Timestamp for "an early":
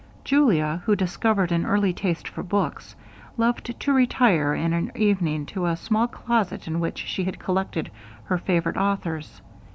1.51-1.93